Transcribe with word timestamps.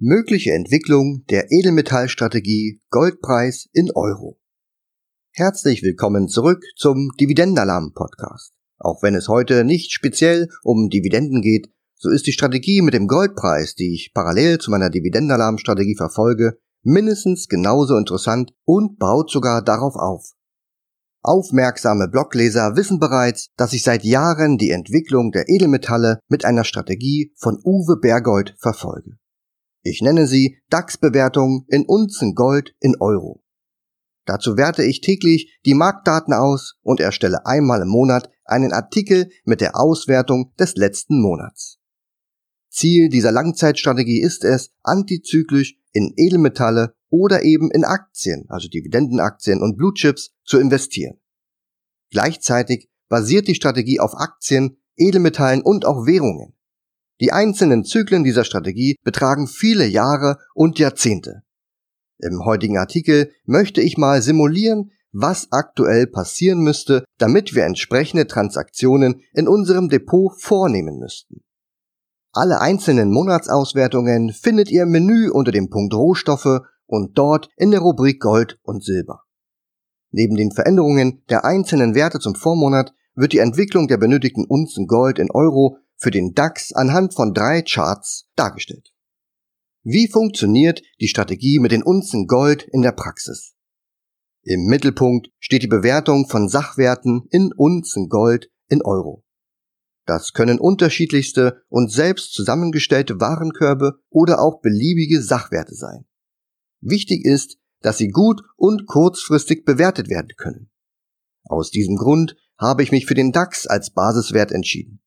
Mögliche 0.00 0.52
Entwicklung 0.52 1.24
der 1.28 1.50
Edelmetallstrategie 1.50 2.80
Goldpreis 2.88 3.68
in 3.72 3.90
Euro. 3.96 4.38
Herzlich 5.32 5.82
willkommen 5.82 6.28
zurück 6.28 6.62
zum 6.76 7.10
Dividendenalarm 7.20 7.94
Podcast. 7.94 8.52
Auch 8.78 9.02
wenn 9.02 9.16
es 9.16 9.26
heute 9.26 9.64
nicht 9.64 9.90
speziell 9.90 10.50
um 10.62 10.88
Dividenden 10.88 11.42
geht, 11.42 11.72
so 11.96 12.10
ist 12.10 12.28
die 12.28 12.32
Strategie 12.32 12.80
mit 12.80 12.94
dem 12.94 13.08
Goldpreis, 13.08 13.74
die 13.74 13.92
ich 13.92 14.12
parallel 14.14 14.58
zu 14.58 14.70
meiner 14.70 14.88
Dividendenalarm-Strategie 14.88 15.96
verfolge, 15.96 16.60
mindestens 16.84 17.48
genauso 17.48 17.96
interessant 17.96 18.52
und 18.64 19.00
baut 19.00 19.32
sogar 19.32 19.64
darauf 19.64 19.96
auf. 19.96 20.30
Aufmerksame 21.22 22.06
Blogleser 22.06 22.76
wissen 22.76 23.00
bereits, 23.00 23.48
dass 23.56 23.72
ich 23.72 23.82
seit 23.82 24.04
Jahren 24.04 24.58
die 24.58 24.70
Entwicklung 24.70 25.32
der 25.32 25.48
Edelmetalle 25.48 26.20
mit 26.28 26.44
einer 26.44 26.62
Strategie 26.62 27.32
von 27.36 27.58
Uwe 27.64 27.98
Bergold 28.00 28.54
verfolge. 28.60 29.18
Ich 29.88 30.02
nenne 30.02 30.26
sie 30.26 30.58
DAX-Bewertung 30.68 31.64
in 31.66 31.86
Unzen 31.86 32.34
Gold 32.34 32.74
in 32.78 32.96
Euro. 33.00 33.42
Dazu 34.26 34.58
werte 34.58 34.84
ich 34.84 35.00
täglich 35.00 35.58
die 35.64 35.72
Marktdaten 35.72 36.34
aus 36.34 36.76
und 36.82 37.00
erstelle 37.00 37.46
einmal 37.46 37.80
im 37.80 37.88
Monat 37.88 38.30
einen 38.44 38.74
Artikel 38.74 39.30
mit 39.44 39.62
der 39.62 39.80
Auswertung 39.80 40.52
des 40.58 40.74
letzten 40.74 41.22
Monats. 41.22 41.78
Ziel 42.68 43.08
dieser 43.08 43.32
Langzeitstrategie 43.32 44.20
ist 44.20 44.44
es, 44.44 44.74
antizyklisch 44.82 45.78
in 45.92 46.12
Edelmetalle 46.16 46.94
oder 47.08 47.42
eben 47.42 47.70
in 47.70 47.84
Aktien, 47.84 48.44
also 48.50 48.68
Dividendenaktien 48.68 49.62
und 49.62 49.78
Blue 49.78 49.94
Chips, 49.94 50.34
zu 50.44 50.58
investieren. 50.58 51.18
Gleichzeitig 52.10 52.90
basiert 53.08 53.48
die 53.48 53.54
Strategie 53.54 54.00
auf 54.00 54.14
Aktien, 54.14 54.76
Edelmetallen 54.96 55.62
und 55.62 55.86
auch 55.86 56.04
Währungen. 56.04 56.57
Die 57.20 57.32
einzelnen 57.32 57.84
Zyklen 57.84 58.24
dieser 58.24 58.44
Strategie 58.44 58.96
betragen 59.02 59.46
viele 59.46 59.86
Jahre 59.86 60.38
und 60.54 60.78
Jahrzehnte. 60.78 61.42
Im 62.18 62.44
heutigen 62.44 62.78
Artikel 62.78 63.32
möchte 63.44 63.80
ich 63.80 63.96
mal 63.96 64.22
simulieren, 64.22 64.90
was 65.12 65.48
aktuell 65.50 66.06
passieren 66.06 66.60
müsste, 66.60 67.04
damit 67.16 67.54
wir 67.54 67.64
entsprechende 67.64 68.26
Transaktionen 68.26 69.22
in 69.32 69.48
unserem 69.48 69.88
Depot 69.88 70.32
vornehmen 70.40 70.98
müssten. 70.98 71.42
Alle 72.32 72.60
einzelnen 72.60 73.10
Monatsauswertungen 73.10 74.32
findet 74.32 74.70
ihr 74.70 74.82
im 74.82 74.90
Menü 74.90 75.30
unter 75.30 75.50
dem 75.50 75.70
Punkt 75.70 75.94
Rohstoffe 75.94 76.60
und 76.86 77.16
dort 77.18 77.48
in 77.56 77.70
der 77.70 77.80
Rubrik 77.80 78.20
Gold 78.20 78.58
und 78.62 78.84
Silber. 78.84 79.22
Neben 80.10 80.36
den 80.36 80.52
Veränderungen 80.52 81.22
der 81.28 81.44
einzelnen 81.44 81.94
Werte 81.94 82.18
zum 82.18 82.34
Vormonat 82.34 82.94
wird 83.14 83.32
die 83.32 83.38
Entwicklung 83.38 83.88
der 83.88 83.96
benötigten 83.96 84.44
Unzen 84.44 84.86
Gold 84.86 85.18
in 85.18 85.30
Euro 85.30 85.78
für 85.98 86.10
den 86.10 86.32
DAX 86.32 86.72
anhand 86.72 87.14
von 87.14 87.34
drei 87.34 87.62
Charts 87.62 88.28
dargestellt. 88.36 88.92
Wie 89.82 90.08
funktioniert 90.08 90.82
die 91.00 91.08
Strategie 91.08 91.58
mit 91.58 91.72
den 91.72 91.82
Unzen 91.82 92.26
Gold 92.26 92.62
in 92.62 92.82
der 92.82 92.92
Praxis? 92.92 93.54
Im 94.42 94.64
Mittelpunkt 94.64 95.30
steht 95.38 95.62
die 95.62 95.68
Bewertung 95.68 96.28
von 96.28 96.48
Sachwerten 96.48 97.26
in 97.30 97.52
Unzen 97.52 98.08
Gold 98.08 98.50
in 98.68 98.82
Euro. 98.82 99.24
Das 100.06 100.32
können 100.32 100.58
unterschiedlichste 100.58 101.62
und 101.68 101.92
selbst 101.92 102.32
zusammengestellte 102.32 103.20
Warenkörbe 103.20 103.98
oder 104.08 104.40
auch 104.40 104.60
beliebige 104.62 105.20
Sachwerte 105.20 105.74
sein. 105.74 106.06
Wichtig 106.80 107.24
ist, 107.24 107.58
dass 107.82 107.98
sie 107.98 108.08
gut 108.08 108.40
und 108.56 108.86
kurzfristig 108.86 109.64
bewertet 109.64 110.08
werden 110.08 110.30
können. 110.36 110.70
Aus 111.44 111.70
diesem 111.70 111.96
Grund 111.96 112.36
habe 112.58 112.82
ich 112.82 112.90
mich 112.90 113.06
für 113.06 113.14
den 113.14 113.32
DAX 113.32 113.66
als 113.66 113.90
Basiswert 113.90 114.52
entschieden. 114.52 115.02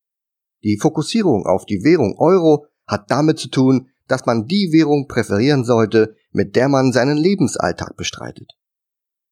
Die 0.64 0.78
Fokussierung 0.78 1.46
auf 1.46 1.66
die 1.66 1.84
Währung 1.84 2.16
Euro 2.18 2.66
hat 2.88 3.10
damit 3.10 3.40
zu 3.40 3.50
tun, 3.50 3.90
dass 4.08 4.26
man 4.26 4.48
die 4.48 4.72
Währung 4.72 5.08
präferieren 5.08 5.64
sollte, 5.64 6.16
mit 6.32 6.56
der 6.56 6.68
man 6.68 6.92
seinen 6.92 7.18
Lebensalltag 7.18 7.96
bestreitet. 7.96 8.52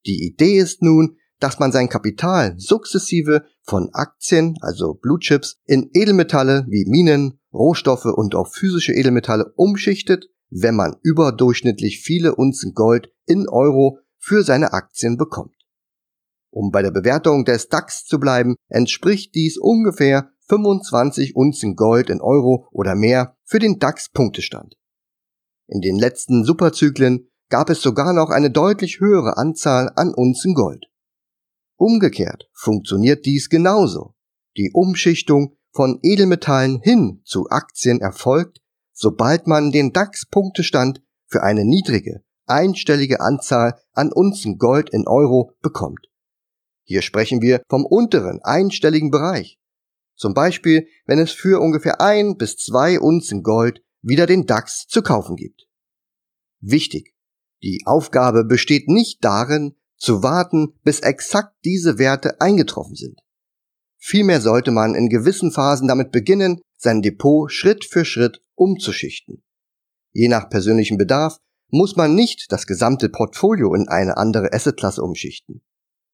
Die 0.05 0.25
Idee 0.25 0.57
ist 0.57 0.81
nun, 0.81 1.17
dass 1.39 1.59
man 1.59 1.72
sein 1.72 1.89
Kapital 1.89 2.55
sukzessive 2.57 3.45
von 3.62 3.89
Aktien, 3.94 4.56
also 4.62 4.94
Blue 4.94 5.19
Chips, 5.19 5.57
in 5.66 5.89
Edelmetalle 5.94 6.66
wie 6.69 6.85
Minen, 6.85 7.39
Rohstoffe 7.53 8.06
und 8.06 8.35
auch 8.35 8.47
physische 8.47 8.94
Edelmetalle 8.94 9.53
umschichtet, 9.56 10.29
wenn 10.50 10.75
man 10.75 10.95
überdurchschnittlich 11.01 12.01
viele 12.01 12.35
Unzen 12.35 12.73
Gold 12.73 13.12
in 13.25 13.47
Euro 13.47 14.00
für 14.18 14.44
seine 14.44 14.73
Aktien 14.73 15.18
bekommt. 15.18 15.56
Um 16.51 16.72
bei 16.72 16.81
der 16.81 16.91
Bewertung 16.91 17.45
des 17.45 17.69
DAX 17.69 18.06
zu 18.06 18.19
bleiben, 18.19 18.56
entspricht 18.68 19.35
dies 19.35 19.57
ungefähr 19.57 20.31
25 20.50 21.36
Unzen 21.36 21.76
Gold 21.76 22.10
in 22.10 22.22
Euro 22.22 22.68
oder 22.72 22.96
mehr 22.96 23.38
für 23.46 23.60
den 23.60 23.80
DAX-Punktestand. 23.80 24.76
In 25.68 25.82
den 25.82 25.98
letzten 25.98 26.44
Superzyklen 26.44 27.30
gab 27.50 27.70
es 27.70 27.82
sogar 27.82 28.14
noch 28.14 28.30
eine 28.30 28.50
deutlich 28.52 29.00
höhere 29.00 29.38
Anzahl 29.38 29.92
an 29.96 30.14
Unzen 30.14 30.56
Gold. 30.56 30.86
Umgekehrt 31.78 32.50
funktioniert 32.54 33.26
dies 33.26 33.50
genauso. 33.50 34.16
Die 34.58 34.72
Umschichtung 34.74 35.56
von 35.72 36.00
Edelmetallen 36.02 36.81
hin 36.81 37.22
zu 37.24 37.48
Aktien 37.50 38.02
erfolgt, 38.02 38.60
sobald 38.92 39.48
man 39.48 39.72
den 39.72 39.94
DAX-Punktestand 39.94 41.02
für 41.28 41.44
eine 41.44 41.64
niedrige, 41.64 42.24
einstellige 42.48 43.22
Anzahl 43.22 43.80
an 43.94 44.12
Unzen 44.12 44.58
Gold 44.58 44.90
in 44.90 45.08
Euro 45.08 45.52
bekommt. 45.62 46.08
Hier 46.84 47.04
sprechen 47.04 47.42
wir 47.42 47.62
vom 47.70 47.86
unteren 47.86 48.40
einstelligen 48.42 49.12
Bereich. 49.12 49.59
Zum 50.19 50.34
Beispiel, 50.34 50.85
wenn 51.06 51.18
es 51.18 51.31
für 51.31 51.62
ungefähr 51.62 52.02
ein 52.02 52.35
bis 52.35 52.57
zwei 52.57 53.00
Unzen 53.00 53.41
Gold 53.41 53.81
wieder 54.02 54.25
den 54.25 54.46
DAX 54.46 54.85
zu 54.85 55.02
kaufen 55.02 55.38
gibt. 55.38 55.66
Wichtig. 56.59 57.16
Die 57.63 57.84
Aufgabe 57.85 58.44
besteht 58.44 58.90
nicht 58.90 59.24
darin, 59.24 59.78
zu 59.96 60.22
warten, 60.22 60.74
bis 60.84 61.00
exakt 61.00 61.56
diese 61.63 61.97
Werte 62.00 62.41
eingetroffen 62.41 62.96
sind. 62.96 63.22
Vielmehr 63.97 64.41
sollte 64.41 64.72
man 64.72 64.94
in 64.94 65.07
gewissen 65.07 65.53
Phasen 65.53 65.88
damit 65.88 66.12
beginnen, 66.12 66.59
sein 66.75 67.01
Depot 67.01 67.50
Schritt 67.50 67.86
für 67.86 68.03
Schritt 68.03 68.41
umzuschichten. 68.56 69.41
Je 70.12 70.28
nach 70.28 70.50
persönlichem 70.50 70.97
Bedarf 70.97 71.38
muss 71.69 71.96
man 71.96 72.13
nicht 72.13 72.51
das 72.51 72.68
gesamte 72.68 73.07
Portfolio 73.07 73.74
in 73.74 73.88
eine 73.88 74.18
andere 74.18 74.51
Assetklasse 74.51 75.01
umschichten. 75.01 75.62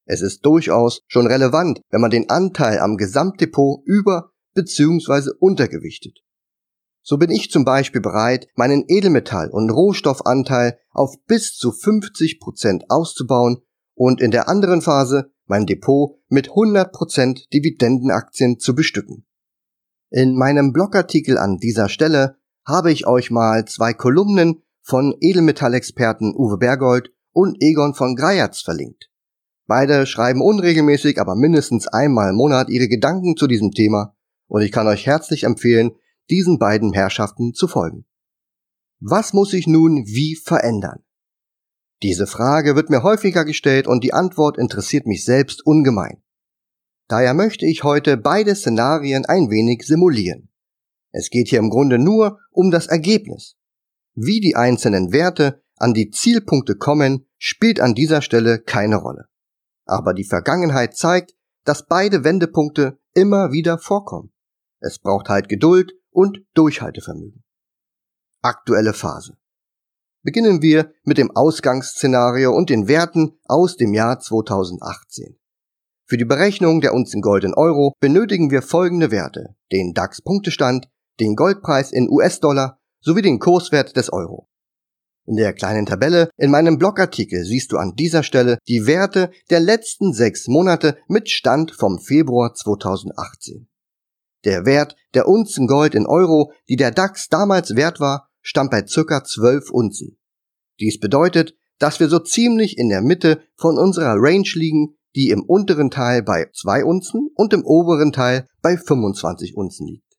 Es 0.06 0.22
ist 0.22 0.46
durchaus 0.46 1.02
schon 1.08 1.28
relevant, 1.28 1.82
wenn 1.90 2.02
man 2.02 2.12
den 2.12 2.30
Anteil 2.30 2.80
am 2.80 2.98
Gesamtdepot 2.98 3.82
über 3.86 4.32
bzw. 4.54 5.32
untergewichtet. 5.40 6.20
So 7.02 7.18
bin 7.18 7.30
ich 7.30 7.52
zum 7.52 7.66
Beispiel 7.66 8.02
bereit, 8.02 8.48
meinen 8.56 8.86
Edelmetall- 8.88 9.52
und 9.52 9.70
Rohstoffanteil 9.70 10.80
auf 10.92 11.16
bis 11.28 11.56
zu 11.56 11.72
50 11.72 12.40
Prozent 12.40 12.86
auszubauen 12.90 13.62
und 13.94 14.22
in 14.22 14.32
der 14.32 14.50
anderen 14.50 14.82
Phase 14.82 15.32
mein 15.46 15.66
Depot 15.66 16.18
mit 16.30 16.50
100% 16.50 17.50
Dividendenaktien 17.54 18.60
zu 18.60 18.74
bestücken. 18.74 19.26
In 20.10 20.36
meinem 20.36 20.74
Blogartikel 20.74 21.38
an 21.38 21.58
dieser 21.58 21.90
Stelle 21.90 22.38
habe 22.66 22.92
ich 22.92 23.06
euch 23.06 23.30
mal 23.30 23.66
zwei 23.66 23.94
Kolumnen 23.94 24.64
von 24.82 25.16
Edelmetallexperten 25.20 26.34
Uwe 26.36 26.58
Bergold 26.58 27.12
und 27.32 27.58
Egon 27.60 27.94
von 27.94 28.16
Greyerz 28.16 28.62
verlinkt. 28.62 29.12
Beide 29.68 30.06
schreiben 30.06 30.42
unregelmäßig, 30.42 31.20
aber 31.20 31.36
mindestens 31.36 31.88
einmal 31.88 32.30
im 32.30 32.36
Monat 32.36 32.70
ihre 32.70 32.88
Gedanken 32.88 33.36
zu 33.36 33.48
diesem 33.48 33.72
Thema 33.72 34.16
und 34.48 34.62
ich 34.62 34.72
kann 34.72 34.88
euch 34.88 35.06
herzlich 35.06 35.44
empfehlen, 35.44 35.92
diesen 36.30 36.60
beiden 36.60 36.94
Herrschaften 36.94 37.54
zu 37.54 37.68
folgen. 37.68 38.06
Was 39.00 39.34
muss 39.34 39.52
sich 39.52 39.68
nun 39.68 40.06
wie 40.06 40.36
verändern? 40.36 41.04
Diese 42.04 42.28
Frage 42.28 42.76
wird 42.76 42.90
mir 42.90 43.04
häufiger 43.04 43.46
gestellt 43.46 43.88
und 43.88 44.04
die 44.04 44.14
Antwort 44.14 44.58
interessiert 44.58 45.06
mich 45.06 45.26
selbst 45.26 45.66
ungemein. 45.66 46.22
Daher 47.08 47.34
möchte 47.34 47.66
ich 47.66 47.84
heute 47.84 48.18
beide 48.18 48.56
Szenarien 48.56 49.26
ein 49.26 49.50
wenig 49.50 49.84
simulieren. 49.84 50.50
Es 51.12 51.30
geht 51.30 51.50
hier 51.50 51.60
im 51.60 51.70
Grunde 51.70 52.00
nur 52.00 52.40
um 52.52 52.72
das 52.72 52.88
Ergebnis. 52.88 53.56
Wie 54.16 54.40
die 54.40 54.56
einzelnen 54.56 55.12
Werte 55.12 55.64
an 55.78 55.94
die 55.94 56.10
Zielpunkte 56.10 56.76
kommen, 56.76 57.28
spielt 57.38 57.80
an 57.80 57.96
dieser 57.96 58.22
Stelle 58.22 58.60
keine 58.60 58.98
Rolle. 58.98 59.28
Aber 59.86 60.14
die 60.14 60.26
Vergangenheit 60.26 60.96
zeigt, 60.96 61.34
dass 61.64 61.88
beide 61.88 62.24
Wendepunkte 62.24 63.00
immer 63.14 63.52
wieder 63.52 63.78
vorkommen. 63.78 64.32
Es 64.80 65.00
braucht 65.00 65.30
halt 65.30 65.50
Geduld 65.50 65.94
und 66.12 66.40
Durchhaltevermögen. 66.54 67.44
Aktuelle 68.42 68.94
Phase. 68.94 69.38
Beginnen 70.24 70.62
wir 70.62 70.92
mit 71.04 71.18
dem 71.18 71.36
Ausgangsszenario 71.36 72.52
und 72.52 72.70
den 72.70 72.88
Werten 72.88 73.38
aus 73.46 73.78
dem 73.78 73.94
Jahr 73.94 74.20
2018. 74.20 75.38
Für 76.08 76.18
die 76.18 76.26
Berechnung 76.26 76.82
der 76.82 76.94
Unzen 76.94 77.22
Gold 77.22 77.44
in 77.44 77.54
Euro 77.54 77.94
benötigen 78.00 78.52
wir 78.52 78.62
folgende 78.62 79.10
Werte. 79.10 79.56
Den 79.72 79.94
DAX-Punktestand, 79.94 80.88
den 81.20 81.36
Goldpreis 81.36 81.92
in 81.92 82.10
US-Dollar 82.10 82.80
sowie 83.02 83.24
den 83.24 83.40
Kurswert 83.40 83.96
des 83.96 84.12
Euro. 84.14 84.48
In 85.28 85.38
der 85.38 85.54
kleinen 85.54 85.86
Tabelle 85.88 86.30
in 86.38 86.52
meinem 86.52 86.78
Blogartikel 86.78 87.44
siehst 87.44 87.72
du 87.72 87.78
an 87.78 87.96
dieser 87.96 88.22
Stelle 88.22 88.60
die 88.68 88.86
Werte 88.86 89.32
der 89.50 89.60
letzten 89.60 90.14
sechs 90.14 90.48
Monate 90.48 90.98
mit 91.08 91.30
Stand 91.30 91.72
vom 91.72 92.00
Februar 92.00 92.54
2018. 92.54 93.68
Der 94.44 94.66
Wert 94.66 94.96
der 95.16 95.28
Unzen 95.28 95.66
Gold 95.66 95.96
in 95.96 96.06
Euro, 96.06 96.52
die 96.70 96.76
der 96.76 96.92
DAX 96.92 97.28
damals 97.30 97.76
wert 97.76 98.00
war, 98.00 98.30
stand 98.42 98.70
bei 98.70 98.86
circa 98.86 99.24
12 99.24 99.72
Unzen. 99.72 100.20
Dies 100.80 101.00
bedeutet, 101.00 101.56
dass 101.80 102.00
wir 102.00 102.08
so 102.08 102.20
ziemlich 102.20 102.78
in 102.78 102.90
der 102.90 103.02
Mitte 103.02 103.42
von 103.56 103.80
unserer 103.80 104.16
Range 104.18 104.48
liegen, 104.54 104.96
die 105.16 105.30
im 105.30 105.42
unteren 105.42 105.90
Teil 105.90 106.22
bei 106.22 106.50
2 106.54 106.86
Unzen 106.86 107.30
und 107.34 107.54
im 107.54 107.66
oberen 107.66 108.12
Teil 108.12 108.48
bei 108.62 108.78
25 108.78 109.56
Unzen 109.58 109.88
liegt. 109.88 110.15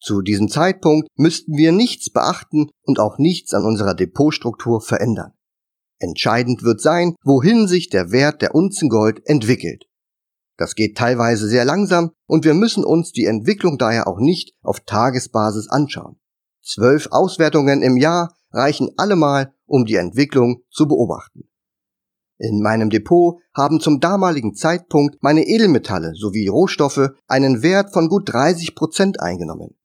Zu 0.00 0.22
diesem 0.22 0.48
Zeitpunkt 0.48 1.08
müssten 1.16 1.56
wir 1.56 1.72
nichts 1.72 2.10
beachten 2.10 2.68
und 2.82 2.98
auch 2.98 3.18
nichts 3.18 3.54
an 3.54 3.64
unserer 3.64 3.94
Depotstruktur 3.94 4.80
verändern. 4.80 5.32
Entscheidend 5.98 6.62
wird 6.62 6.80
sein, 6.80 7.14
wohin 7.24 7.66
sich 7.66 7.88
der 7.88 8.10
Wert 8.10 8.42
der 8.42 8.54
Unzen 8.54 8.88
Gold 8.88 9.22
entwickelt. 9.24 9.84
Das 10.56 10.74
geht 10.74 10.96
teilweise 10.96 11.48
sehr 11.48 11.64
langsam 11.64 12.10
und 12.26 12.44
wir 12.44 12.54
müssen 12.54 12.84
uns 12.84 13.12
die 13.12 13.24
Entwicklung 13.24 13.78
daher 13.78 14.06
auch 14.06 14.18
nicht 14.18 14.52
auf 14.62 14.80
Tagesbasis 14.80 15.68
anschauen. 15.68 16.16
Zwölf 16.62 17.08
Auswertungen 17.10 17.82
im 17.82 17.96
Jahr 17.96 18.34
reichen 18.50 18.90
allemal, 18.96 19.52
um 19.66 19.84
die 19.84 19.96
Entwicklung 19.96 20.62
zu 20.70 20.86
beobachten. 20.86 21.48
In 22.38 22.60
meinem 22.60 22.90
Depot 22.90 23.40
haben 23.54 23.80
zum 23.80 24.00
damaligen 24.00 24.54
Zeitpunkt 24.54 25.22
meine 25.22 25.46
Edelmetalle 25.46 26.14
sowie 26.14 26.48
Rohstoffe 26.48 27.10
einen 27.26 27.62
Wert 27.62 27.92
von 27.92 28.08
gut 28.08 28.32
30 28.32 28.74
Prozent 28.74 29.20
eingenommen. 29.20 29.76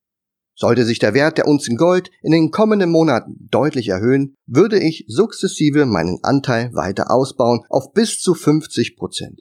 Sollte 0.59 0.83
sich 0.83 0.99
der 0.99 1.13
Wert 1.13 1.37
der 1.37 1.47
Unzen 1.47 1.77
Gold 1.77 2.11
in 2.21 2.33
den 2.33 2.51
kommenden 2.51 2.91
Monaten 2.91 3.47
deutlich 3.49 3.87
erhöhen, 3.87 4.35
würde 4.45 4.77
ich 4.77 5.05
sukzessive 5.07 5.85
meinen 5.85 6.19
Anteil 6.21 6.73
weiter 6.73 7.11
ausbauen 7.11 7.61
auf 7.69 7.93
bis 7.93 8.19
zu 8.19 8.33
50 8.33 8.97
Prozent. 8.97 9.39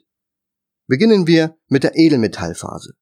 Beginnen 0.87 1.27
wir 1.27 1.57
mit 1.67 1.83
der 1.83 1.97
Edelmetallphase. 1.97 2.93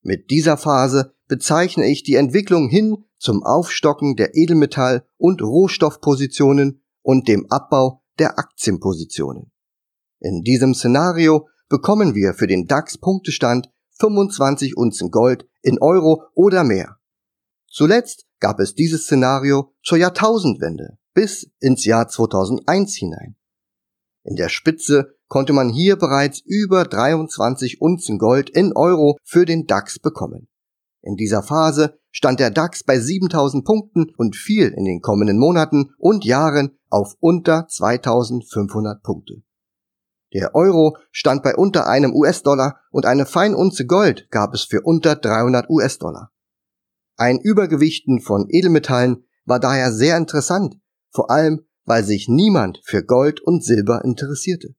Mit 0.00 0.30
dieser 0.30 0.56
Phase 0.56 1.12
bezeichne 1.26 1.88
ich 1.88 2.04
die 2.04 2.14
Entwicklung 2.14 2.68
hin 2.68 2.98
zum 3.18 3.42
Aufstocken 3.42 4.14
der 4.14 4.36
Edelmetall- 4.36 5.04
und 5.16 5.42
Rohstoffpositionen 5.42 6.84
und 7.02 7.26
dem 7.26 7.50
Abbau 7.50 8.00
der 8.20 8.38
Aktienpositionen. 8.38 9.50
In 10.20 10.42
diesem 10.42 10.72
Szenario 10.72 11.48
bekommen 11.68 12.14
wir 12.14 12.32
für 12.34 12.46
den 12.46 12.68
DAX-Punktestand 12.68 13.72
25 13.98 14.76
Unzen 14.76 15.10
Gold 15.10 15.48
in 15.62 15.80
Euro 15.80 16.22
oder 16.32 16.62
mehr. 16.62 16.98
Zuletzt 17.76 18.24
gab 18.40 18.58
es 18.58 18.74
dieses 18.74 19.02
Szenario 19.02 19.74
zur 19.82 19.98
Jahrtausendwende 19.98 20.96
bis 21.12 21.50
ins 21.60 21.84
Jahr 21.84 22.08
2001 22.08 22.94
hinein. 22.94 23.36
In 24.24 24.34
der 24.34 24.48
Spitze 24.48 25.18
konnte 25.28 25.52
man 25.52 25.68
hier 25.68 25.96
bereits 25.96 26.40
über 26.40 26.84
23 26.84 27.82
Unzen 27.82 28.16
Gold 28.16 28.48
in 28.48 28.72
Euro 28.74 29.18
für 29.22 29.44
den 29.44 29.66
DAX 29.66 29.98
bekommen. 29.98 30.48
In 31.02 31.16
dieser 31.16 31.42
Phase 31.42 31.98
stand 32.10 32.40
der 32.40 32.50
DAX 32.50 32.82
bei 32.82 32.98
7000 32.98 33.62
Punkten 33.66 34.06
und 34.16 34.36
fiel 34.36 34.72
in 34.74 34.86
den 34.86 35.02
kommenden 35.02 35.38
Monaten 35.38 35.90
und 35.98 36.24
Jahren 36.24 36.78
auf 36.88 37.14
unter 37.20 37.68
2500 37.68 39.02
Punkte. 39.02 39.42
Der 40.32 40.54
Euro 40.54 40.96
stand 41.10 41.42
bei 41.42 41.54
unter 41.54 41.86
einem 41.86 42.14
US-Dollar 42.14 42.80
und 42.90 43.04
eine 43.04 43.26
Feinunze 43.26 43.84
Gold 43.84 44.30
gab 44.30 44.54
es 44.54 44.62
für 44.62 44.80
unter 44.80 45.14
300 45.14 45.68
US-Dollar. 45.68 46.30
Ein 47.16 47.40
Übergewichten 47.40 48.20
von 48.20 48.46
Edelmetallen 48.48 49.24
war 49.44 49.58
daher 49.58 49.92
sehr 49.92 50.16
interessant, 50.16 50.76
vor 51.10 51.30
allem 51.30 51.66
weil 51.84 52.04
sich 52.04 52.28
niemand 52.28 52.80
für 52.84 53.04
Gold 53.04 53.40
und 53.40 53.64
Silber 53.64 54.04
interessierte. 54.04 54.74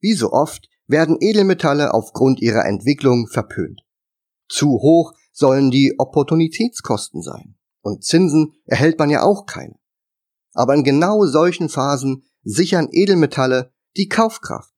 Wie 0.00 0.12
so 0.12 0.32
oft 0.32 0.68
werden 0.86 1.16
Edelmetalle 1.20 1.94
aufgrund 1.94 2.40
ihrer 2.40 2.66
Entwicklung 2.66 3.28
verpönt. 3.28 3.82
Zu 4.48 4.68
hoch 4.68 5.14
sollen 5.32 5.70
die 5.70 5.94
Opportunitätskosten 5.98 7.22
sein. 7.22 7.56
Und 7.80 8.04
Zinsen 8.04 8.52
erhält 8.64 8.98
man 8.98 9.10
ja 9.10 9.22
auch 9.22 9.46
keine. 9.46 9.76
Aber 10.52 10.74
in 10.74 10.84
genau 10.84 11.24
solchen 11.26 11.68
Phasen 11.68 12.24
sichern 12.42 12.88
Edelmetalle 12.90 13.72
die 13.96 14.08
Kaufkraft. 14.08 14.72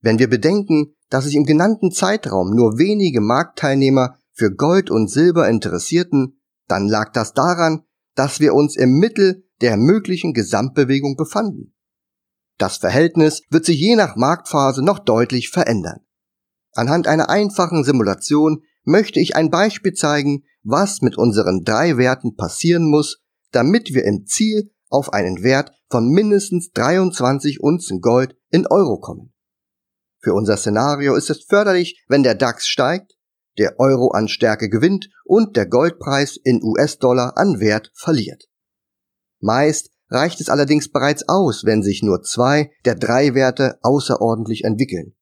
Wenn 0.00 0.18
wir 0.18 0.30
bedenken, 0.30 0.94
dass 1.08 1.24
sich 1.24 1.34
im 1.34 1.44
genannten 1.44 1.90
Zeitraum 1.90 2.54
nur 2.54 2.78
wenige 2.78 3.20
Marktteilnehmer 3.20 4.16
für 4.40 4.50
Gold 4.50 4.90
und 4.90 5.10
Silber 5.10 5.50
interessierten, 5.50 6.40
dann 6.66 6.88
lag 6.88 7.12
das 7.12 7.34
daran, 7.34 7.82
dass 8.14 8.40
wir 8.40 8.54
uns 8.54 8.74
im 8.74 8.92
Mittel 8.94 9.44
der 9.60 9.76
möglichen 9.76 10.32
Gesamtbewegung 10.32 11.14
befanden. 11.14 11.74
Das 12.56 12.78
Verhältnis 12.78 13.42
wird 13.50 13.66
sich 13.66 13.78
je 13.78 13.96
nach 13.96 14.16
Marktphase 14.16 14.82
noch 14.82 14.98
deutlich 14.98 15.50
verändern. 15.50 16.00
Anhand 16.72 17.06
einer 17.06 17.28
einfachen 17.28 17.84
Simulation 17.84 18.62
möchte 18.82 19.20
ich 19.20 19.36
ein 19.36 19.50
Beispiel 19.50 19.92
zeigen, 19.92 20.44
was 20.62 21.02
mit 21.02 21.18
unseren 21.18 21.62
drei 21.62 21.98
Werten 21.98 22.34
passieren 22.34 22.88
muss, 22.88 23.20
damit 23.50 23.92
wir 23.92 24.04
im 24.04 24.24
Ziel 24.24 24.72
auf 24.88 25.12
einen 25.12 25.42
Wert 25.42 25.70
von 25.90 26.08
mindestens 26.08 26.70
23 26.70 27.60
Unzen 27.60 28.00
Gold 28.00 28.38
in 28.48 28.66
Euro 28.66 29.00
kommen. 29.00 29.34
Für 30.18 30.32
unser 30.32 30.56
Szenario 30.56 31.14
ist 31.14 31.28
es 31.28 31.44
förderlich, 31.44 32.02
wenn 32.08 32.22
der 32.22 32.34
DAX 32.34 32.66
steigt, 32.66 33.19
der 33.58 33.78
Euro 33.78 34.08
an 34.12 34.28
Stärke 34.28 34.68
gewinnt 34.68 35.08
und 35.24 35.56
der 35.56 35.66
Goldpreis 35.66 36.36
in 36.36 36.62
US-Dollar 36.62 37.36
an 37.36 37.60
Wert 37.60 37.90
verliert. 37.94 38.48
Meist 39.40 39.90
reicht 40.08 40.40
es 40.40 40.48
allerdings 40.48 40.90
bereits 40.90 41.28
aus, 41.28 41.64
wenn 41.64 41.82
sich 41.82 42.02
nur 42.02 42.22
zwei 42.22 42.70
der 42.84 42.94
drei 42.94 43.34
Werte 43.34 43.78
außerordentlich 43.82 44.64
entwickeln. 44.64 45.14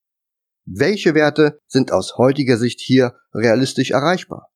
Welche 0.64 1.14
Werte 1.14 1.60
sind 1.66 1.92
aus 1.92 2.18
heutiger 2.18 2.58
Sicht 2.58 2.80
hier 2.80 3.14
realistisch 3.32 3.90
erreichbar? 3.90 4.50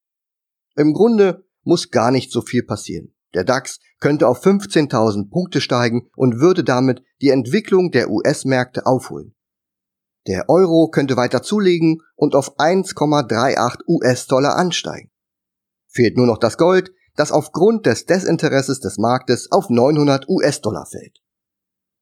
Im 0.76 0.92
Grunde 0.92 1.44
muss 1.62 1.90
gar 1.90 2.10
nicht 2.10 2.32
so 2.32 2.42
viel 2.42 2.62
passieren. 2.62 3.14
Der 3.34 3.44
DAX 3.44 3.78
könnte 3.98 4.28
auf 4.28 4.44
15.000 4.44 5.30
Punkte 5.30 5.60
steigen 5.60 6.10
und 6.16 6.40
würde 6.40 6.64
damit 6.64 7.02
die 7.20 7.30
Entwicklung 7.30 7.90
der 7.90 8.10
US-Märkte 8.10 8.84
aufholen. 8.84 9.34
Der 10.26 10.48
Euro 10.48 10.88
könnte 10.88 11.16
weiter 11.16 11.42
zulegen 11.42 12.00
und 12.14 12.34
auf 12.34 12.58
1,38 12.58 13.80
US-Dollar 13.88 14.56
ansteigen. 14.56 15.10
Fehlt 15.88 16.16
nur 16.16 16.26
noch 16.26 16.38
das 16.38 16.56
Gold, 16.56 16.92
das 17.16 17.32
aufgrund 17.32 17.86
des 17.86 18.06
Desinteresses 18.06 18.80
des 18.80 18.98
Marktes 18.98 19.50
auf 19.50 19.68
900 19.68 20.28
US-Dollar 20.28 20.86
fällt. 20.86 21.18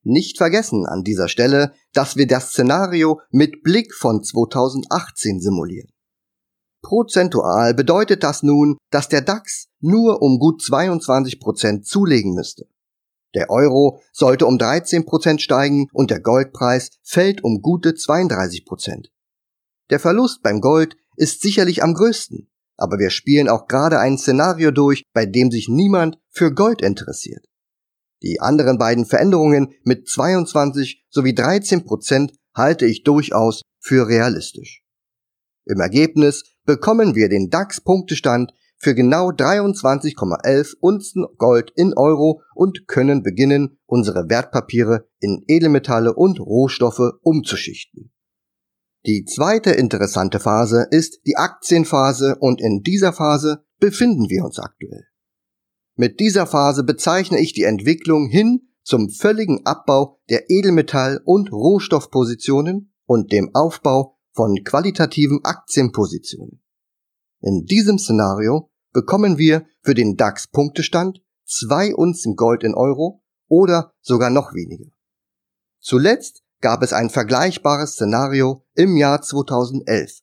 Nicht 0.03 0.39
vergessen 0.39 0.87
an 0.87 1.03
dieser 1.03 1.29
Stelle, 1.29 1.73
dass 1.93 2.17
wir 2.17 2.27
das 2.27 2.51
Szenario 2.51 3.21
mit 3.31 3.63
Blick 3.63 3.95
von 3.95 4.23
2018 4.23 5.41
simulieren. 5.41 5.91
Prozentual 6.83 7.75
bedeutet 7.75 8.23
das 8.23 8.43
nun, 8.43 8.79
dass 8.91 9.09
der 9.09 9.21
DAX 9.21 9.67
nur 9.81 10.23
um 10.23 10.39
gut 10.39 10.63
22 10.63 11.39
Prozent 11.39 11.87
zulegen 11.87 12.35
müsste. 12.35 12.67
Der 13.35 13.51
Euro 13.51 14.01
sollte 14.13 14.47
um 14.47 14.59
13 14.59 15.07
Prozent 15.07 15.41
steigen 15.41 15.87
und 15.93 16.11
der 16.11 16.21
Goldpreis 16.21 16.91
fällt 17.03 17.45
um 17.45 17.63
gute 17.63 17.95
32 17.95 18.65
Prozent. 18.65 19.13
Der 19.91 20.01
Verlust 20.01 20.43
beim 20.43 20.61
Gold 20.61 20.97
ist 21.17 21.43
sicherlich 21.43 21.83
am 21.83 21.95
größten, 21.95 22.51
aber 22.77 22.99
wir 22.99 23.11
spielen 23.11 23.49
auch 23.49 23.67
gerade 23.67 23.99
ein 23.99 24.19
Szenario 24.19 24.71
durch, 24.71 25.05
bei 25.13 25.27
dem 25.27 25.51
sich 25.51 25.69
niemand 25.69 26.19
für 26.31 26.53
Gold 26.53 26.83
interessiert. 26.83 27.45
Die 28.23 28.41
anderen 28.41 28.79
beiden 28.79 29.07
Veränderungen 29.07 29.73
mit 29.85 30.09
22 30.09 31.05
sowie 31.09 31.35
13 31.35 31.85
Prozent 31.85 32.33
halte 32.55 32.87
ich 32.87 33.03
durchaus 33.03 33.63
für 33.79 34.09
realistisch. 34.09 34.83
Im 35.67 35.81
Ergebnis 35.81 36.45
bekommen 36.65 37.15
wir 37.15 37.29
den 37.29 37.49
DAX-Punktestand 37.49 38.53
für 38.81 38.95
genau 38.95 39.29
23,11 39.29 40.77
Unzen 40.81 41.27
Gold 41.37 41.71
in 41.77 41.93
Euro 41.97 42.41
und 42.55 42.89
können 42.89 43.23
beginnen, 43.23 43.79
unsere 43.85 44.31
Wertpapiere 44.31 45.07
in 45.21 45.45
Edelmetalle 45.47 46.15
und 46.15 46.41
Rohstoffe 46.41 47.13
umzuschichten. 47.23 48.11
Die 49.07 49.25
zweite 49.25 49.71
interessante 49.71 50.41
Phase 50.41 50.87
ist 50.91 51.21
die 51.27 51.37
Aktienphase 51.37 52.37
und 52.41 52.61
in 52.61 52.83
dieser 52.83 53.13
Phase 53.13 53.65
befinden 53.79 54.31
wir 54.31 54.45
uns 54.45 54.59
aktuell. 54.59 55.05
Mit 55.97 56.19
dieser 56.19 56.47
Phase 56.47 56.83
bezeichne 56.83 57.39
ich 57.39 57.53
die 57.53 57.65
Entwicklung 57.65 58.29
hin 58.29 58.69
zum 58.83 59.11
völligen 59.11 59.67
Abbau 59.67 60.21
der 60.31 60.49
Edelmetall- 60.49 61.21
und 61.25 61.53
Rohstoffpositionen 61.53 62.95
und 63.05 63.33
dem 63.33 63.55
Aufbau 63.55 64.19
von 64.33 64.63
qualitativen 64.65 65.41
Aktienpositionen. 65.45 66.63
In 67.43 67.65
diesem 67.65 67.99
Szenario 67.99 68.70
bekommen 68.93 69.39
wir 69.39 69.67
für 69.83 69.95
den 69.95 70.17
DAX-Punktestand 70.17 71.23
zwei 71.45 71.95
Unzen 71.95 72.37
Gold 72.37 72.63
in 72.63 72.75
Euro 72.75 73.23
oder 73.49 73.93
sogar 74.01 74.31
noch 74.31 74.55
weniger. 74.55 74.91
Zuletzt 75.81 76.43
gab 76.61 76.83
es 76.83 76.93
ein 76.93 77.11
vergleichbares 77.11 77.93
Szenario 77.93 78.65
im 78.75 78.97
Jahr 78.97 79.23
2011. 79.23 80.21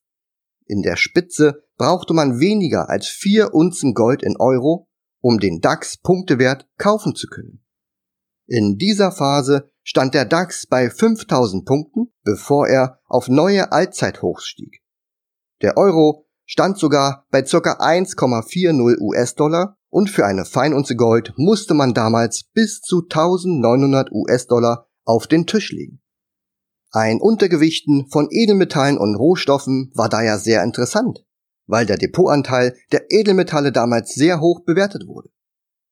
In 0.66 0.82
der 0.82 0.96
Spitze 0.96 1.64
brauchte 1.78 2.14
man 2.14 2.40
weniger 2.40 2.90
als 2.90 3.08
vier 3.08 3.54
Unzen 3.54 3.94
Gold 3.94 4.24
in 4.24 4.38
Euro, 4.38 4.88
um 5.20 5.40
den 5.40 5.62
DAX-Punktewert 5.62 6.68
kaufen 6.78 7.16
zu 7.16 7.28
können. 7.28 7.64
In 8.46 8.78
dieser 8.78 9.12
Phase 9.12 9.72
stand 9.84 10.14
der 10.14 10.26
DAX 10.26 10.68
bei 10.68 10.90
5000 10.90 11.66
Punkten, 11.66 12.14
bevor 12.24 12.68
er 12.68 13.00
auf 13.06 13.28
neue 13.28 13.72
Allzeithochs 13.72 14.46
stieg. 14.46 14.82
Der 15.62 15.78
Euro 15.78 16.27
stand 16.48 16.80
sogar 16.80 17.28
bei 17.30 17.44
ca. 17.44 17.58
1,40 17.58 19.00
US-Dollar 19.00 19.78
und 19.90 20.10
für 20.10 20.26
eine 20.26 20.46
Feinunze 20.46 20.96
Gold 20.96 21.34
musste 21.38 21.74
man 21.74 21.94
damals 21.94 22.46
bis 22.54 22.82
zu 22.82 23.04
1900 23.04 24.12
US-Dollar 24.12 24.88
auf 25.04 25.28
den 25.28 25.46
Tisch 25.46 25.72
legen. 25.72 26.02
Ein 26.92 27.20
Untergewichten 27.20 28.08
von 28.10 28.28
Edelmetallen 28.32 28.98
und 28.98 29.16
Rohstoffen 29.16 29.92
war 29.94 30.10
daher 30.10 30.40
sehr 30.40 30.64
interessant, 30.64 31.26
weil 31.68 31.86
der 31.86 31.98
Depotanteil 31.98 32.76
der 32.92 33.12
Edelmetalle 33.12 33.72
damals 33.72 34.14
sehr 34.14 34.40
hoch 34.40 34.64
bewertet 34.66 35.06
wurde. 35.06 35.30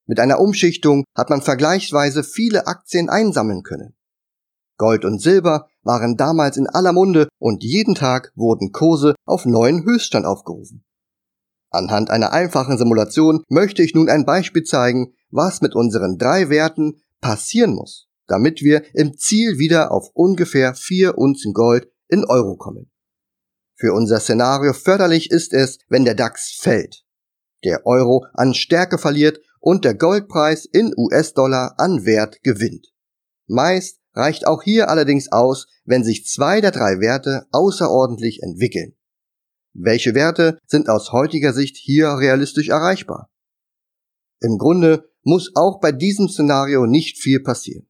Mit 0.07 0.19
einer 0.19 0.39
Umschichtung 0.39 1.03
hat 1.15 1.29
man 1.29 1.41
vergleichsweise 1.41 2.24
viele 2.24 2.67
Aktien 2.67 3.09
einsammeln 3.09 3.63
können. 3.63 3.95
Gold 4.77 5.03
und 5.03 5.21
Silber 5.21 5.67
waren 5.86 6.18
damals 6.18 6.58
in 6.58 6.68
aller 6.68 6.92
Munde 6.92 7.30
und 7.39 7.63
jeden 7.63 7.96
Tag 7.96 8.34
wurden 8.36 8.72
Kurse 8.72 9.15
auf 9.25 9.46
neuen 9.46 9.86
Höchststand 9.86 10.25
aufgerufen. 10.25 10.84
Anhand 11.70 12.10
einer 12.10 12.34
einfachen 12.34 12.77
Simulation 12.77 13.44
möchte 13.50 13.84
ich 13.84 13.94
nun 13.94 14.10
ein 14.10 14.25
Beispiel 14.25 14.63
zeigen, 14.63 15.13
was 15.30 15.62
mit 15.62 15.75
unseren 15.75 16.18
drei 16.18 16.50
Werten 16.50 17.01
passieren 17.22 17.75
muss, 17.75 18.08
damit 18.27 18.62
wir 18.62 18.84
im 18.94 19.18
Ziel 19.18 19.58
wieder 19.60 19.92
auf 19.92 20.10
ungefähr 20.13 20.74
vier 20.74 21.18
Unzen 21.18 21.54
Gold 21.54 21.88
in 22.08 22.25
Euro 22.25 22.56
kommen. 22.56 22.92
Für 23.77 23.94
unser 23.94 24.20
Szenario 24.20 24.74
förderlich 24.74 25.32
ist 25.32 25.54
es, 25.54 25.80
wenn 25.89 26.06
der 26.06 26.15
DAX 26.15 26.58
fällt, 26.58 27.04
der 27.65 27.86
Euro 27.86 28.25
an 28.34 28.54
Stärke 28.54 28.98
verliert 28.98 29.39
und 29.60 29.84
der 29.84 29.96
Goldpreis 29.96 30.65
in 30.65 30.94
US-Dollar 30.96 31.75
an 31.77 32.06
Wert 32.06 32.42
gewinnt. 32.44 32.88
Meist 33.48 34.00
reicht 34.15 34.48
auch 34.48 34.63
hier 34.63 34.89
allerdings 34.89 35.31
aus, 35.31 35.67
wenn 35.84 36.03
sich 36.03 36.25
zwei 36.25 36.62
der 36.62 36.72
drei 36.72 37.00
Werte 37.00 37.48
außerordentlich 37.51 38.41
entwickeln. 38.41 38.95
Welche 39.74 40.15
Werte 40.15 40.57
sind 40.65 40.89
aus 40.89 41.12
heutiger 41.12 41.53
Sicht 41.53 41.75
hier 41.77 42.17
realistisch 42.17 42.69
erreichbar? 42.69 43.29
Im 44.39 44.57
Grunde 44.57 45.10
muss 45.24 45.51
auch 45.55 45.79
bei 45.79 45.91
diesem 45.91 46.29
Szenario 46.29 46.86
nicht 46.86 47.17
viel 47.17 47.41
passieren. 47.41 47.88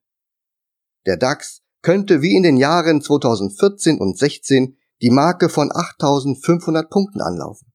Der 1.06 1.18
DAX 1.18 1.62
könnte 1.82 2.22
wie 2.22 2.36
in 2.36 2.44
den 2.44 2.58
Jahren 2.58 3.02
2014 3.02 4.00
und 4.00 4.18
16 4.18 4.78
die 5.02 5.12
Marke 5.12 5.50
von 5.50 5.72
8500 5.72 6.90
Punkten 6.90 7.22
anlaufen. 7.22 7.72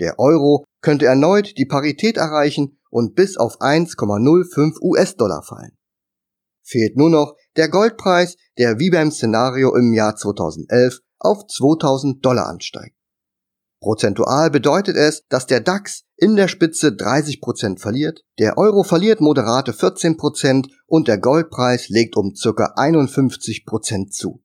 Der 0.00 0.18
Euro 0.18 0.64
könnte 0.80 1.06
erneut 1.06 1.58
die 1.58 1.66
Parität 1.66 2.16
erreichen 2.16 2.78
und 2.90 3.14
bis 3.14 3.36
auf 3.36 3.60
1,05 3.60 4.80
US-Dollar 4.80 5.42
fallen. 5.42 5.77
Fehlt 6.68 6.98
nur 6.98 7.08
noch 7.08 7.34
der 7.56 7.70
Goldpreis, 7.70 8.36
der 8.58 8.78
wie 8.78 8.90
beim 8.90 9.10
Szenario 9.10 9.74
im 9.74 9.94
Jahr 9.94 10.16
2011 10.16 10.98
auf 11.18 11.46
2000 11.46 12.22
Dollar 12.22 12.46
ansteigt. 12.46 12.94
Prozentual 13.80 14.50
bedeutet 14.50 14.94
es, 14.96 15.24
dass 15.30 15.46
der 15.46 15.60
DAX 15.60 16.04
in 16.16 16.36
der 16.36 16.48
Spitze 16.48 16.88
30% 16.88 17.78
verliert, 17.78 18.22
der 18.38 18.58
Euro 18.58 18.82
verliert 18.82 19.22
moderate 19.22 19.72
14% 19.72 20.68
und 20.86 21.08
der 21.08 21.16
Goldpreis 21.16 21.88
legt 21.88 22.16
um 22.16 22.34
ca. 22.34 22.74
51% 22.76 24.10
zu. 24.10 24.42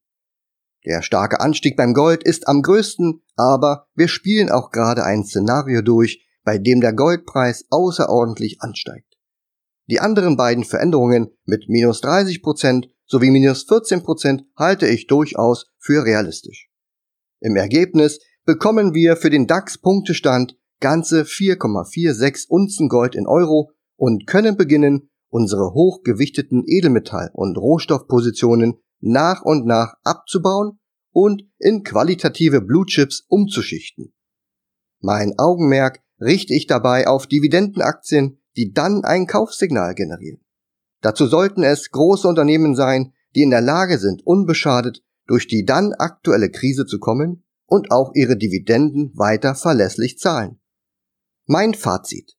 Der 0.85 1.01
starke 1.01 1.41
Anstieg 1.41 1.75
beim 1.75 1.93
Gold 1.93 2.23
ist 2.23 2.47
am 2.47 2.61
größten, 2.61 3.21
aber 3.35 3.87
wir 3.95 4.07
spielen 4.07 4.49
auch 4.49 4.71
gerade 4.71 5.03
ein 5.03 5.25
Szenario 5.25 5.81
durch, 5.81 6.25
bei 6.45 6.57
dem 6.57 6.79
der 6.79 6.93
Goldpreis 6.93 7.65
außerordentlich 7.69 8.61
ansteigt. 8.61 9.12
Die 9.87 9.99
anderen 9.99 10.37
beiden 10.37 10.63
Veränderungen 10.63 11.31
mit 11.45 11.67
minus 11.67 12.03
30% 12.03 12.89
sowie 13.05 13.31
minus 13.31 13.67
14% 13.67 14.43
halte 14.55 14.87
ich 14.87 15.07
durchaus 15.07 15.71
für 15.77 16.05
realistisch. 16.05 16.69
Im 17.41 17.55
Ergebnis 17.55 18.19
bekommen 18.45 18.93
wir 18.93 19.17
für 19.17 19.29
den 19.29 19.47
DAX-Punktestand 19.47 20.57
ganze 20.79 21.23
4,46 21.23 22.47
Unzen 22.47 22.89
Gold 22.89 23.15
in 23.15 23.27
Euro 23.27 23.71
und 23.95 24.27
können 24.27 24.57
beginnen, 24.57 25.09
unsere 25.29 25.73
hochgewichteten 25.73 26.63
Edelmetall- 26.67 27.31
und 27.33 27.57
Rohstoffpositionen 27.57 28.75
nach 28.99 29.41
und 29.41 29.65
nach 29.65 29.95
abzubauen 30.03 30.79
und 31.11 31.43
in 31.57 31.83
qualitative 31.83 32.61
Blue 32.61 32.85
Chips 32.85 33.25
umzuschichten. 33.27 34.13
Mein 34.99 35.33
Augenmerk 35.37 36.01
richte 36.19 36.53
ich 36.53 36.67
dabei 36.67 37.07
auf 37.07 37.27
Dividendenaktien, 37.27 38.42
die 38.55 38.71
dann 38.71 39.03
ein 39.03 39.27
Kaufsignal 39.27 39.95
generieren. 39.95 40.41
Dazu 41.01 41.27
sollten 41.27 41.63
es 41.63 41.91
große 41.91 42.27
Unternehmen 42.27 42.75
sein, 42.75 43.13
die 43.35 43.41
in 43.41 43.49
der 43.49 43.61
Lage 43.61 43.97
sind, 43.97 44.25
unbeschadet 44.25 45.03
durch 45.25 45.47
die 45.47 45.65
dann 45.65 45.93
aktuelle 45.93 46.49
Krise 46.49 46.85
zu 46.85 46.99
kommen 46.99 47.43
und 47.65 47.91
auch 47.91 48.11
ihre 48.13 48.37
Dividenden 48.37 49.11
weiter 49.15 49.55
verlässlich 49.55 50.17
zahlen. 50.17 50.59
Mein 51.45 51.73
Fazit. 51.73 52.37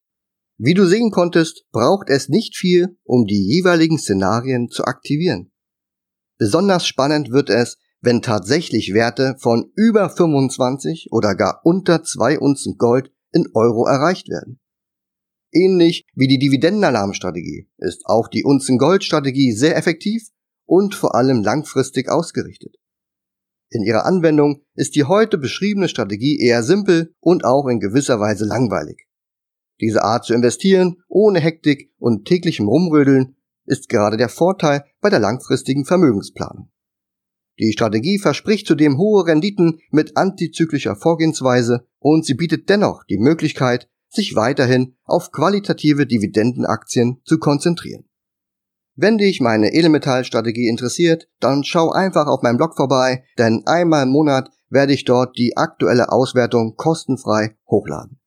Wie 0.57 0.73
du 0.73 0.85
sehen 0.85 1.11
konntest, 1.11 1.65
braucht 1.71 2.09
es 2.09 2.29
nicht 2.29 2.55
viel, 2.55 2.97
um 3.03 3.25
die 3.25 3.45
jeweiligen 3.45 3.99
Szenarien 3.99 4.69
zu 4.69 4.85
aktivieren. 4.85 5.51
Besonders 6.37 6.87
spannend 6.87 7.31
wird 7.31 7.49
es, 7.49 7.77
wenn 8.01 8.21
tatsächlich 8.21 8.93
Werte 8.93 9.35
von 9.39 9.71
über 9.75 10.09
25 10.09 11.09
oder 11.11 11.35
gar 11.35 11.61
unter 11.63 12.03
2 12.03 12.39
Unzen 12.39 12.77
Gold 12.77 13.11
in 13.31 13.47
Euro 13.53 13.85
erreicht 13.85 14.29
werden. 14.29 14.59
Ähnlich 15.55 16.03
wie 16.13 16.27
die 16.27 16.37
Dividendenalarmstrategie 16.37 17.69
ist 17.77 18.01
auch 18.05 18.27
die 18.27 18.43
Unzen-Gold-Strategie 18.43 19.53
sehr 19.53 19.77
effektiv 19.77 20.27
und 20.65 20.93
vor 20.93 21.15
allem 21.15 21.43
langfristig 21.43 22.09
ausgerichtet. 22.09 22.75
In 23.69 23.83
ihrer 23.83 24.05
Anwendung 24.05 24.63
ist 24.75 24.95
die 24.95 25.05
heute 25.05 25.37
beschriebene 25.37 25.87
Strategie 25.87 26.37
eher 26.41 26.61
simpel 26.61 27.13
und 27.21 27.45
auch 27.45 27.67
in 27.67 27.79
gewisser 27.79 28.19
Weise 28.19 28.43
langweilig. 28.43 29.07
Diese 29.79 30.03
Art 30.03 30.25
zu 30.25 30.33
investieren, 30.33 30.97
ohne 31.07 31.39
Hektik 31.39 31.89
und 31.99 32.25
täglichem 32.25 32.67
Rumrödeln, 32.67 33.37
ist 33.65 33.87
gerade 33.87 34.17
der 34.17 34.29
Vorteil 34.29 34.83
bei 34.99 35.09
der 35.09 35.19
langfristigen 35.19 35.85
Vermögensplanung. 35.85 36.69
Die 37.59 37.71
Strategie 37.71 38.19
verspricht 38.19 38.67
zudem 38.67 38.97
hohe 38.97 39.25
Renditen 39.25 39.79
mit 39.89 40.17
antizyklischer 40.17 40.97
Vorgehensweise 40.97 41.87
und 41.99 42.25
sie 42.25 42.33
bietet 42.33 42.67
dennoch 42.67 43.05
die 43.05 43.17
Möglichkeit, 43.17 43.89
sich 44.09 44.35
weiterhin 44.35 44.95
auf 45.03 45.31
qualitative 45.31 46.05
Dividendenaktien 46.05 47.21
zu 47.25 47.37
konzentrieren. 47.39 48.05
Wenn 48.95 49.17
dich 49.17 49.41
meine 49.41 49.73
Edelmetallstrategie 49.73 50.69
interessiert, 50.69 51.27
dann 51.39 51.63
schau 51.65 51.91
einfach 51.91 52.27
auf 52.27 52.41
meinem 52.41 52.57
Blog 52.57 52.75
vorbei, 52.77 53.25
denn 53.37 53.63
einmal 53.65 54.03
im 54.03 54.09
Monat 54.09 54.49
werde 54.69 54.93
ich 54.93 55.03
dort 55.03 55.37
die 55.37 55.57
aktuelle 55.57 56.11
Auswertung 56.11 56.75
kostenfrei 56.75 57.57
hochladen. 57.67 58.19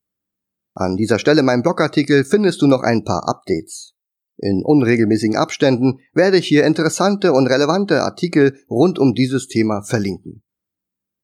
An 0.74 0.96
dieser 0.96 1.18
Stelle 1.18 1.42
meinem 1.42 1.62
Blogartikel 1.62 2.24
findest 2.24 2.60
du 2.62 2.66
noch 2.66 2.82
ein 2.82 3.04
paar 3.04 3.28
Updates. 3.28 3.94
In 4.36 4.62
unregelmäßigen 4.64 5.36
Abständen 5.36 5.98
werde 6.12 6.36
ich 6.36 6.46
hier 6.46 6.64
interessante 6.64 7.32
und 7.32 7.48
relevante 7.48 8.02
Artikel 8.02 8.56
rund 8.70 8.98
um 8.98 9.14
dieses 9.14 9.48
Thema 9.48 9.82
verlinken. 9.82 10.42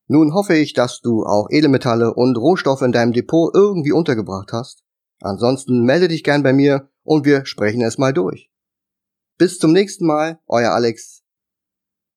Nun 0.06 0.34
hoffe 0.34 0.54
ich, 0.54 0.74
dass 0.74 1.00
du 1.00 1.24
auch 1.24 1.48
Edelmetalle 1.50 2.14
und 2.14 2.36
Rohstoffe 2.36 2.82
in 2.82 2.92
deinem 2.92 3.12
Depot 3.12 3.54
irgendwie 3.54 3.92
untergebracht 3.92 4.52
hast. 4.52 4.84
Ansonsten 5.20 5.84
melde 5.84 6.08
dich 6.08 6.22
gern 6.22 6.42
bei 6.42 6.52
mir 6.52 6.90
und 7.02 7.24
wir 7.24 7.46
sprechen 7.46 7.82
es 7.82 7.98
mal 7.98 8.12
durch. 8.12 8.50
Bis 9.38 9.58
zum 9.58 9.72
nächsten 9.72 10.06
Mal, 10.06 10.38
euer 10.46 10.70
Alex. 10.70 11.23